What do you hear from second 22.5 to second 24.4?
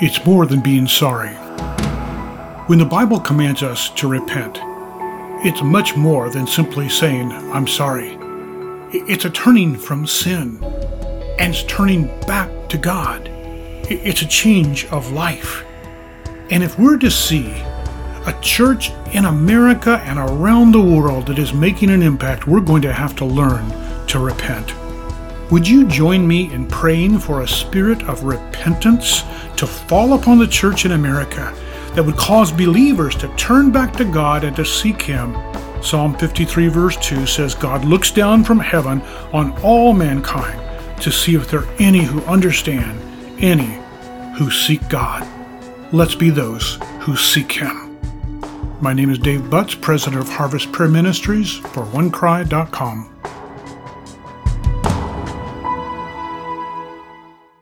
going to have to learn to